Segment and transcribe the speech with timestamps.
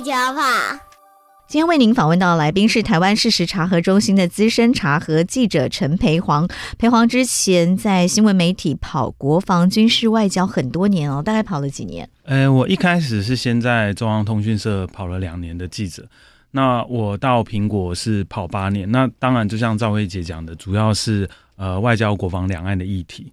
[0.00, 0.42] 地球跑。
[1.46, 6.48] 今天为您访问到的来宾是台湾事实查核中心的资深查核记者陈培煌。
[6.78, 12.08] 培煌之前在新闻媒体跑国防、军事、外交很多年哦，大概跑了几年？
[12.24, 16.08] 呃，我一开始是先在中央通讯社跑了两年的记者，
[16.52, 18.90] 那我到苹果是跑八年。
[18.90, 23.30] 那当然，就像赵薇姐讲的，主要是呃外交、国防、两岸的议题。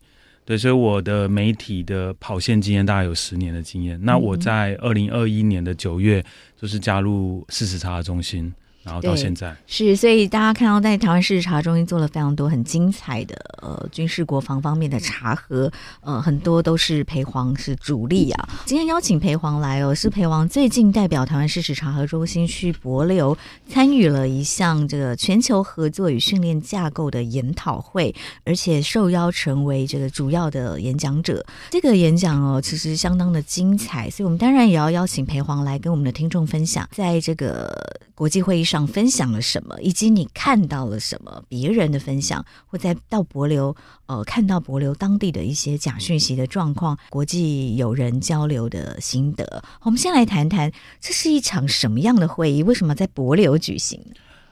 [0.48, 4.00] 对，所以我的媒体的跑线经验大概有十年的经验。
[4.02, 6.24] 那我在二零二一年的九月，
[6.56, 8.54] 就是加入事实查核中心。
[8.88, 18.50] 然后到现在是，所以大家看到在台湾事实查核中心做了非常多很精彩的呃军事国防方面的查核，呃很多都是裴煌是主力啊。
[18.66, 23.38] 今天邀请裴煌来哦，是裴煌最近代表台湾事实查核中心去博流
[23.70, 28.16] 参与了一项这个全球合作与训练架构的研讨会，
[28.46, 31.46] 而且受邀成为这个主要的演讲者。
[31.72, 38.77] 这个演讲哦，其实相当的精彩，所以我们当然也要邀请裴煌来跟我们的听众分享，在这个国际会议上。
[38.86, 41.42] 分享了什么，以及你看到了什么？
[41.48, 43.76] 别人的分享，或在到帛琉，
[44.08, 49.64] 呃，看到帛琉当地的一些假讯息的状况，国际友人交流的心得。
[49.84, 52.62] 我们先来谈谈，这是一场什么样的会议？
[52.62, 54.00] 为什么在帛琉举行？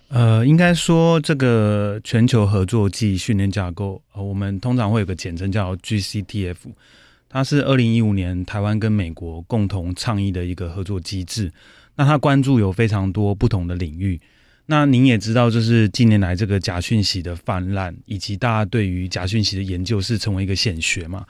[0.08, 6.56] 呃，应该说，这个全球合作暨训练架构，呃，我们通常会有个简称叫 GCTF，
[7.28, 11.52] 它是二零一五年台湾跟美国共同倡议的一个合作机制。
[11.95, 14.19] 那他关注有非常多不同的领域。
[14.67, 21.23] 那您也知道，就是近年来这个假讯息的泛滥，以及大家对于假讯息的研究是成为一个显学嘛。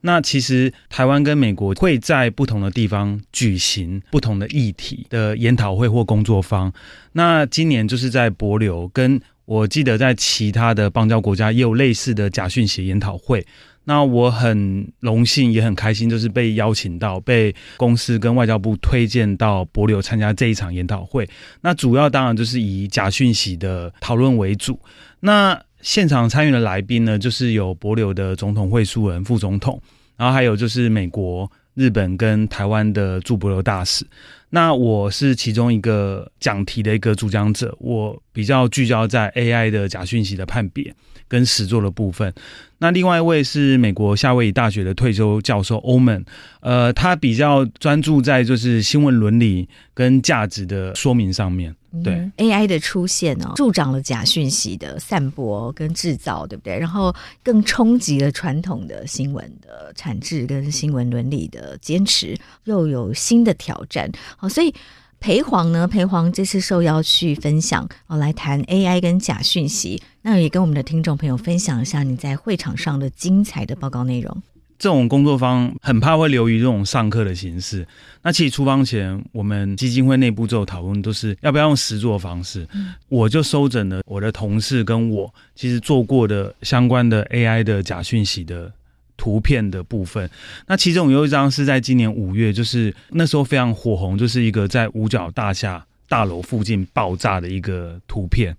[0.00, 6.72] 那其实台湾跟美国会在不同的地方举行不同的议题的研讨会或工作坊。
[7.12, 13.46] 那今年就是在博流，跟我记得在其他的邦交国家也有类似的假讯息研讨会。
[13.88, 21.26] 那我很荣幸，也很开心，就是被邀请到，被公司跟外交部推荐到帛琉参加这一场研讨会。
[21.62, 24.78] 那主要当然就是以假讯息的讨论为主。
[25.20, 29.80] 那现场参与的来宾呢，就是有帛琉的总统会书人、副总统，
[30.18, 34.06] 然后还有就是美国、日本跟台湾的驻帛琉大使。
[34.50, 40.94] 那我是其中一个讲题的一个主讲者，我比较聚焦在 AI 的假讯息的判别
[41.28, 42.32] 跟实作的部分。
[42.78, 46.24] 那另外一位是美国夏威夷大学的退休教授欧门，
[46.60, 51.74] 呃，他比较专注在就是新闻伦理跟价值的说明上面。
[52.02, 56.78] 对、嗯、AI 的出现哦，助长了假讯息的散播跟制造，对不对？
[56.78, 64.10] 然后更冲击了传统的新闻的产制跟新闻伦理的坚持，又有新的挑战。
[64.36, 64.74] 好，所以。
[65.20, 65.88] 裴煌呢？
[65.88, 70.00] 裴煌这次受邀去分享哦，来谈 AI 跟假讯息。
[70.22, 74.40] 那也跟我们的听众朋友分享一下你在会场上的精彩的报告内容。
[74.78, 77.86] 这种工作方很怕会流于这种上课的形式。
[78.22, 82.66] 那其实出发前，我们基金会内部就有讨论，都是要不要用实作方式。
[82.72, 88.72] 嗯、我就收整了我的同事跟我其实做过的相关的 AI 的假讯息的。
[89.20, 90.30] 图片的部分，
[90.68, 98.56] 那其中有一张是在今年五月，就是那时候非常火红，就是一个在五角大厦大楼附近爆炸的一个图片。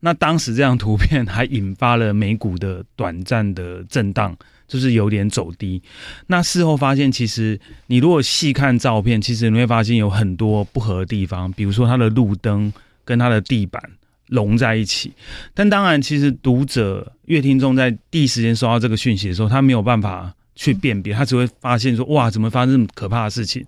[0.00, 4.36] 那当时这张图片还引发了美股的短暂的震荡，
[4.66, 5.82] 就是有点走低。
[6.26, 12.72] 那事后发现，其实你如果细看照片，其实你会发现有很多不合的地方，比如说它的路灯
[13.04, 13.82] 跟它的地板。
[14.28, 15.12] 融在一起，
[15.52, 23.62] 但当然，其实读者、乐听众在第一时间收到这个讯息的时候，他没有办法去辨别，他只会发现说：“哇，怎么发生这么可怕的事情？”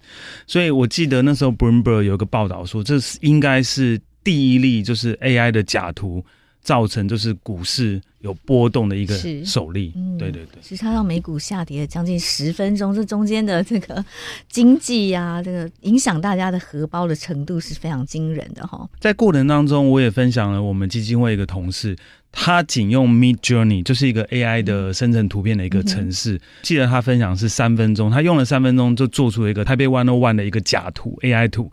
[0.47, 6.25] 所以我记得那时候 Bloomberg 有个报道说，这是应该是第一例，就是 AI 的假图。
[6.65, 9.15] 造成就是股市有波动的一个
[9.45, 14.03] 首例，嗯，对对对，其实它让美股下跌了将近十分钟，这中间的这个
[14.49, 18.89] 经济呀，啊，这个影响大家的荷包的程度是非常惊人的哈。
[18.99, 21.95] 在过程当中，我也分享了我们基金会一个同事，
[22.37, 26.35] 他仅用 Mid Journey，就是一个 AI 的生成图片的一个程式。
[26.35, 31.73] 嗯、记得他分享是三分钟，他用了三分钟就做出了一个台北101的一个假图 AI 图。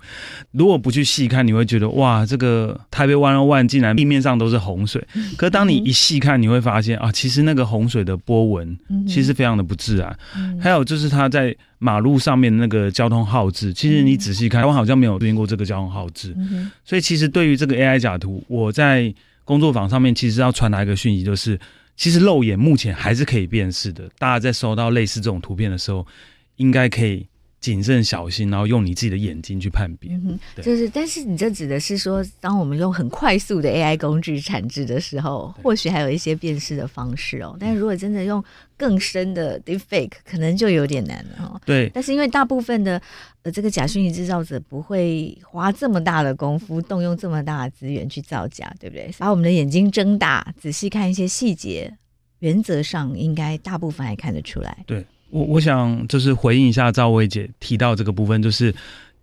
[0.51, 5.03] 如果不去细看，你会觉得哇，这个台北101竟然地面上都是洪水。
[5.35, 8.77] 可是当你一细看，你会发现啊，其实那个洪水的波纹
[9.07, 10.17] 其实非常的不自然。
[10.61, 16.35] 还有就是他在马路上面的那个交通号志，其实你仔细看，我好像没有出现过这个交通号志。
[16.85, 19.13] 所以其实对于这个 AI 假图，我在
[19.51, 21.59] 工作坊上面其实要传达一个讯息，就是
[21.97, 24.09] 其实肉眼目前还是可以辨识的。
[24.17, 26.07] 大家在收到类似这种图片的时候，
[26.55, 27.27] 应该可以。
[27.61, 30.13] 谨慎小心，然后用你自己的眼睛去判别。
[30.13, 37.55] 嗯，就是，但是你这指的是说，当我们用很快速的 AI 工具产制的时候，或许还有一些辨识的方式哦。
[37.59, 38.43] 但是如果真的用
[38.75, 41.61] 更深的 Deepfake，可能就有点难了哦。
[41.63, 41.87] 对。
[41.93, 42.99] 但是因为大部分的
[43.43, 49.11] 呃这个假讯息制造者不会花这么大的功夫，动用这么大的资源去造假，对不对？
[49.19, 51.95] 把我们的眼睛睁大，仔细看一些细节，
[52.39, 54.83] 原则上应该大部分还看得出来。
[54.87, 55.05] 对。
[55.31, 58.73] 我我想就是回应一下赵薇姐提到这个部分，就是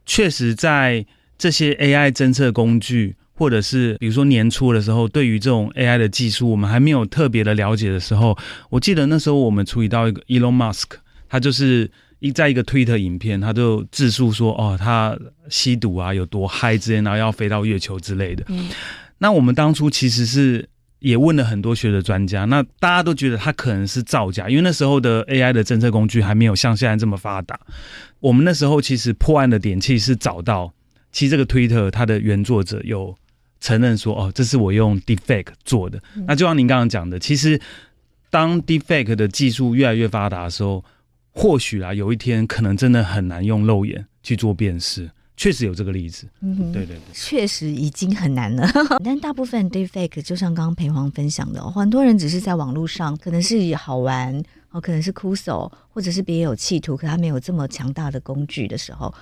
[0.07, 1.05] 确实在
[1.37, 8.37] 这些 AI 侦测工具，或者是比如说年初的时候，对于这种 AI 的技术，我们还没有特别的了解的时候，
[8.71, 10.97] 我记得那时候我们处理到一个 Elon Musk，
[11.29, 15.17] 他就是一在一个 Twitter 影片，他就自述说哦，他
[15.51, 18.45] 吸毒啊，有多嗨之类，然后要飞到月球之类的。
[18.49, 18.69] 嗯，
[19.19, 20.69] 那我们当初其实是。
[21.01, 27.59] 也问了很多学的专家，那大家都觉得他可能是造假，因为那时候的 AI 的侦测工具还没有像现在这么发达。
[28.21, 30.73] 我们那时候其实破案的点，其实是找到，
[31.13, 33.17] 其实这个 Twitter 它的原作者有
[33.61, 36.03] 承认说，哦，这是我用 Deepfake 做的。
[36.27, 37.61] 那就像您刚刚讲的，其实
[38.31, 40.85] 当 Deepfake 的技术越来越发达的时候，
[41.31, 45.09] 或许啊，有一天可能真的很难用肉眼去做辨识。
[45.39, 48.69] 确实有这个例子，嗯哼，对对对，确实已经很难了。
[49.05, 54.37] 但大部分 Deepfake 就像刚刚培黄分享的，很多人只是在网络上，可能是好玩，
[54.73, 59.15] 哦，可能是哭手，或者是别有企图，可他没有这么强大的工具的时候，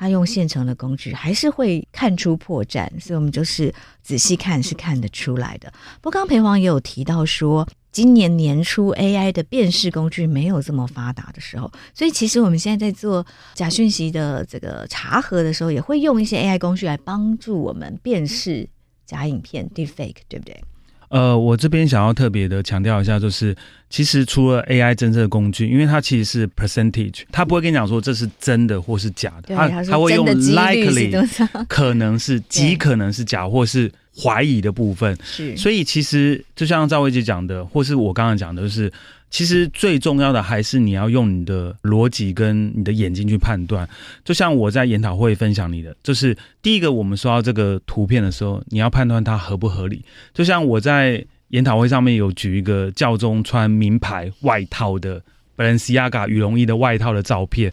[0.00, 2.88] 他用现成的工具还是会看出破绽。
[2.98, 5.72] 所以我们就是仔细看是看得出来的。
[6.00, 7.68] 不过刚刚培煌也有提到说。
[7.92, 18.68] 今年年初，AI 的辨识工具没有这么发达的时候，所以其实我们现在在做假讯息的这个查核的时候，也会用一些 AI 工具来帮助我们辨识
[19.04, 20.62] 假影片 Deepfake，对不对？
[21.10, 23.54] 呃，我这边想要特别的强调一下，就是
[23.88, 31.28] 其实除了 AI 侦测工具，因为它其实是 percentage，它不会跟你讲说这是真的或是假的，它它会用 likely，
[31.68, 33.92] 可能是极可能是假或是。
[34.22, 38.92] 怀疑的部分是，所以其实就像赵薇姐讲的，或是我刚刚讲的，就是
[39.30, 43.88] 其实最重要的还是你要用你的逻辑跟你的眼睛去判断。
[44.24, 50.04] 就像我在研讨会分享你的，就是第一个，我们说到这个图片的时候，你要判断它合不合理。
[50.34, 55.22] 就像我在研讨会上面有举一个教宗穿名牌外套的
[55.56, 57.72] Balenciaga 羽绒衣的外套的照片，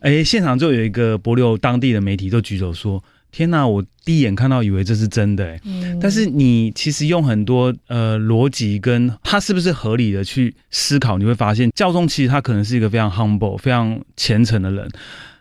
[0.00, 3.02] 哎，现场就有一个帛琉当地的媒体就举手说。
[3.32, 14.86] 天呐，我第一眼看到以为这是真的哎，嗯，但是你其实用很多呃逻辑跟他是不是合理的去思考，你会发现教宗其实他可能是一个非常 humble、非常虔诚的人，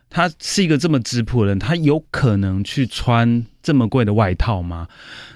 [0.09, 4.87] 他是一个这么质朴的人，他有可能去穿这么贵的外套吗？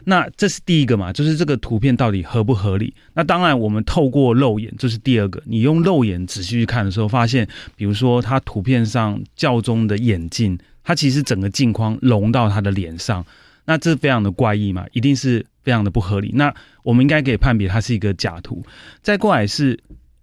[0.05, 2.93] 那这是第一个嘛，就是这个图片到底合不合理？
[3.15, 10.57] 那当然，我们透过肉眼，这是第二个，你用肉眼仔细去看的时候，发现比如说他图片上教宗的眼镜。
[10.85, 13.25] 它其实整个镜框融到他的脸上，
[13.65, 16.31] 那这非常的怪异嘛，一定是非常的不合理。
[16.35, 16.53] 那
[16.83, 18.63] 我们应该可以判别它是一个假图。
[19.01, 19.77] 再过来是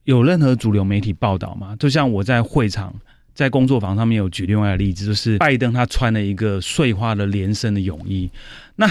[0.04, 1.76] 有任何主流媒体报道吗？
[1.78, 2.94] 就像我在会场、
[3.34, 8.30] 在工作坊上面有举另外的例子，就是拜登他穿了一个碎花的连身的泳衣。
[8.76, 8.88] 那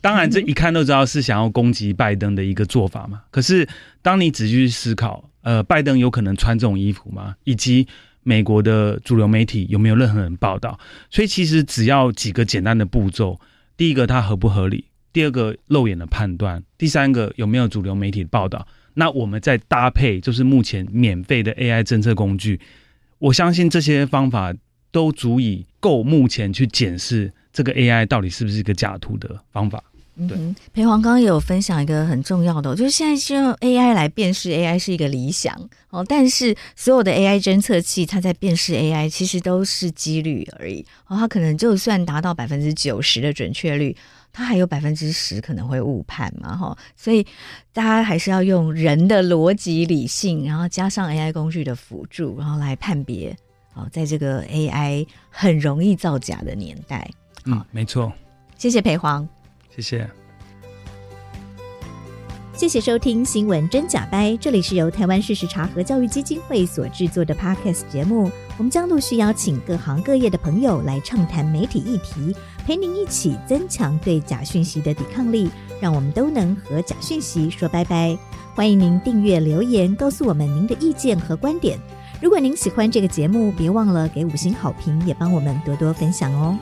[0.00, 3.22] 当然这一看都知道是想要攻击拜登的一个做法嘛。
[3.30, 3.68] 可是
[4.02, 7.34] 当你仔细去思考，呃，拜登有可能穿这种衣服吗？
[7.44, 7.86] 以及
[8.22, 10.78] 美国的主流媒体有没有任何人报道？
[11.10, 13.40] 所以其实只要几个简单的步骤：
[13.76, 18.66] 第一个，它合不合理；第二个，肉眼的判断；第三个，有没有主流媒体报道？
[18.94, 22.60] 那我们再搭配，就是目前免费的 AI 侦测工具。
[23.18, 24.54] 我相信这些方法
[24.90, 29.82] 都足以够目前去检视这个 AI 到底是不是一个假图的方法。
[30.28, 30.36] 对，
[30.74, 43.96] 裴煌刚刚也有分享一个很重要的，就是现在用 AI 来辨识 AI 是一个理想哦，但是所有的 AI 侦测器，它在辨识 AI 其实都是几率而已哦，它可能就算达到百分之九十的准确率，
[44.32, 47.26] 它还有百分之十可能会误判嘛哈，所以
[47.72, 53.34] 大家还是要用人的逻辑理性，然后加上 AI 工具的辅助，然后来判别
[53.74, 57.10] 哦，在这个 AI 很容易造假的年代，
[57.46, 58.12] 嗯，没错，
[58.58, 59.26] 谢谢裴煌。
[59.74, 60.08] 谢谢。
[62.54, 68.30] 谢谢收听《新闻真假掰》，这里是由台湾事实查核教育基金会所制作的 Podcast 节目。
[68.56, 75.50] 我们将陆续邀请各行各业的朋友来畅谈媒体议题，陪您一起增强对假讯息的抵抗力，
[75.80, 78.16] 让我们都能和假讯息说拜拜。
[78.54, 81.76] 欢迎您订阅留言，告诉我们您的意见和观点。
[82.20, 86.56] 如果您喜欢这个节目，别忘了给五星好评，也帮我们多多分享哦。